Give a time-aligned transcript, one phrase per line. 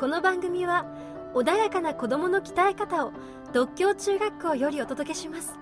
[0.00, 0.86] この番組は
[1.34, 3.12] 穏やかな子供の鍛え方を
[3.52, 5.58] 独協中学校よりお届けします。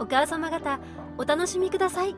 [0.00, 0.80] お母様方
[1.16, 2.16] お楽しみください。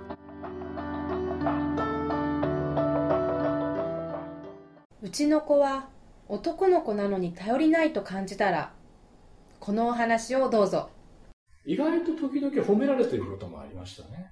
[5.02, 5.90] うちの子は
[6.28, 8.72] 男の子なのに頼りないと感じたら
[9.60, 10.88] このお話をどうぞ。
[11.66, 14.30] 意外と時々褒められていることもありましたね。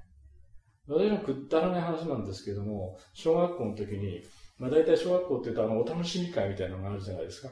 [0.88, 4.22] 私のくったらない話なんですけども、小学校の時に、
[4.58, 7.50] まあ大体小学校って言うとあの、お楽しみ会みたいなのがあるじゃないですか。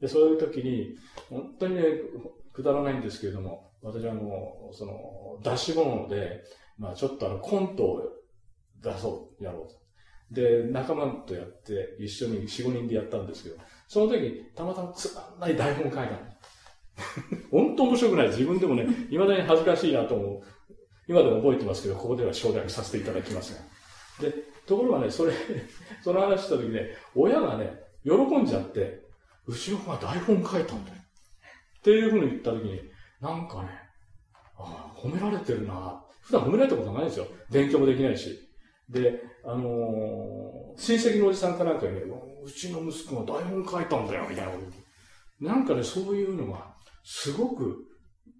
[0.00, 0.96] で、そういう時に、
[1.30, 1.82] 本当にね、
[2.52, 4.22] くだらないんですけれども、私はあの、
[4.72, 6.42] その、出し物で、
[6.78, 8.02] まあちょっとあの、コントを
[8.82, 9.84] 出そう、やろうと。
[10.30, 13.56] で、仲間とやって、一緒に4、5人でやったんですけど、
[13.88, 16.34] その時、たまたまつまんない台本書いたんです。
[17.50, 18.28] 本当面白くない。
[18.28, 20.40] 自分でもね、未だに恥ずかしいなと思う。
[21.06, 23.54] 今でも覚えてますけど、ここでは省略させていただきます
[24.20, 24.28] が。
[24.28, 24.34] で、
[24.66, 25.32] ところがね、それ、
[26.02, 29.02] その話した時ね、親がね、喜んじゃって、
[29.46, 30.96] うちの子が台本書いたんだよ。
[31.78, 32.80] っていうふうに言った時に、
[33.20, 33.68] なんかね、
[34.56, 37.26] ああ、褒められてるな普段褒められたことないんですよ。
[37.50, 38.40] 勉強もできないし。
[38.88, 42.00] で、あのー、親戚のおじさんかなんかにね、
[42.42, 45.44] うちの息子が台本書いたんだよ、みたいなこと。
[45.44, 47.86] なんかね、そういうのが、すごく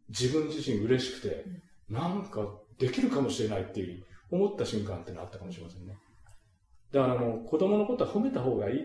[0.08, 1.44] 自分自身嬉しくて、
[1.88, 2.46] なんか
[2.78, 5.96] できるかもしれないっていう思った瞬間ってのあったかもしれませんね。
[6.94, 8.82] だからあの、子供のことは褒めた方がいい。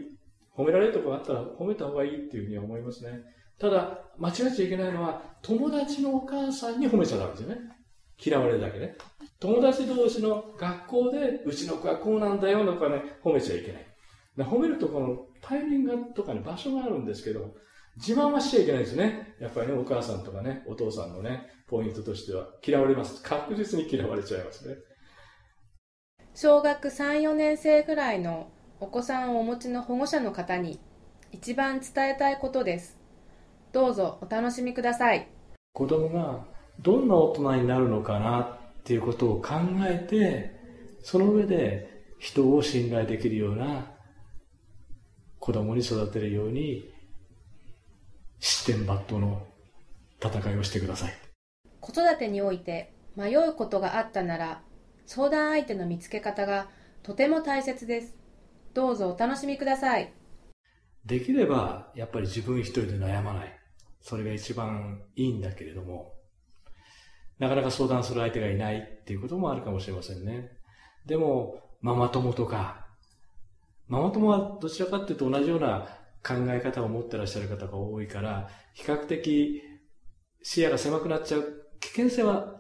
[0.58, 3.22] 褒められるとこがあったら褒めた方がいいっていうふうに思いますね。
[3.60, 7.58] ただ、間違っちゃいけないのは、友達のお母さんに褒めちゃダメですよね。
[8.22, 8.98] 嫌われるだけね。
[9.40, 13.86] 友達同士の学校で、うちの子はこうなんだよとかね、褒めちゃいけない。
[14.50, 17.54] 褒めるとこのタイミングとかに場所があるんですけど、
[17.98, 19.36] 自慢はしちゃいけないですね。
[19.40, 23.22] やっぱりね、お母さんとかね、お父さんのね、ポイントとしては嫌われます。
[23.22, 24.76] 確実に嫌われちゃいますね。
[26.42, 28.48] 小学3、4年生ぐらいの
[28.80, 30.80] お子さんをお持ちの保護者の方に
[31.34, 32.98] 一番伝えたいことです。
[33.74, 35.28] どうぞお楽しみください。
[35.74, 36.46] 子供が
[36.80, 40.58] どんな大人になるのかなっていうことを考えて、
[41.04, 43.92] その上で人を信頼できるような
[45.40, 46.86] 子供に育てるように
[48.40, 49.46] 失点抜刀の
[50.24, 51.14] 戦いをしてください
[51.82, 54.62] 子育てにおいて迷うことがあったなら
[55.12, 56.70] 相談相手の見つけ方が
[57.02, 58.16] とても大切です。
[58.76, 60.14] どうぞお楽しみください。
[61.04, 63.60] できればやっぱり自分一人で悩まない。
[64.02, 66.14] それが一番いいんだけれども。
[67.40, 70.52] なかなか相談する相手がいないっていうこともあるかもしれませんね。
[71.08, 72.86] でもママ友とか。
[73.88, 75.88] ママ友はどちらかっていうと同じような
[76.24, 79.60] 考え方を持ってらっしゃる方が多いから、比較的
[80.44, 81.66] 視野が狭くなっちゃう。
[81.80, 82.59] 危険性は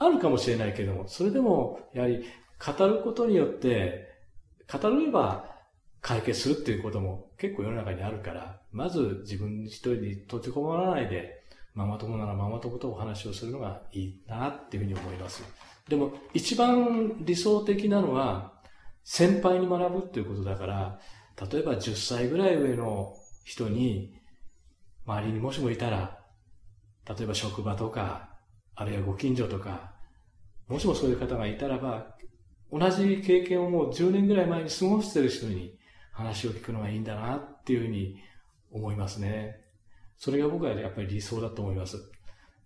[0.00, 2.24] あるかもしれないけども、それでも、やはり
[2.58, 4.08] 語ることによって、
[4.66, 5.44] 語れば
[6.00, 11.44] 解決するっていうことも結構世の中にあるから、まず自分一人に閉じこもらないで、
[11.74, 15.44] ママ友ならママ友とお話をするのがいいなっていうふうに思います。
[15.86, 18.54] でも一番理想的なのは、
[19.04, 20.98] 先輩に学ぶっていうことだから、
[21.50, 24.14] 例えば10歳ぐらい上の人に、
[25.04, 26.20] 周りにもしもいたら、
[27.06, 28.30] 例えば職場とか、
[28.80, 29.92] あるいはご近所とか、
[30.66, 32.16] もしもそういう方がいたらば、
[32.72, 35.78] 同じ経験をもう10年ぐらい前に過ごしてる人に
[36.12, 38.16] 話を聞くのがいいんだなっていうふうに
[38.70, 39.60] 思いますね。
[40.16, 41.98] それが僕はやっぱり理想だと思います。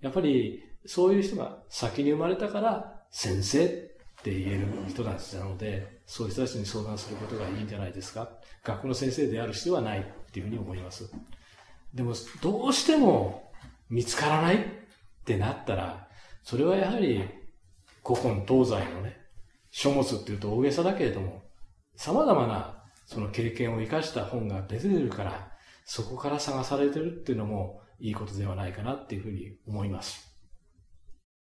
[0.03, 3.69] やっぱりそういう人が先に生まれたから先生っ
[4.23, 8.31] て言える人たちなので、そういう人たちに相談することがいいんじゃないですか。
[8.63, 11.11] 学校の先生である必要はないっていうふうに思います。
[11.93, 13.51] でも、どうしても
[13.91, 14.84] 見つからない
[15.25, 16.07] ってなったら、
[16.43, 17.25] それはやはり
[18.05, 19.17] 古今東西のね、
[19.71, 21.43] 書物っていうと大げさだけれども、
[21.97, 25.51] 様々なその経験を生かした本が出てるから、
[25.87, 30.34] そこから探されてるっていうのもいいことではないかなっていうふうに思います。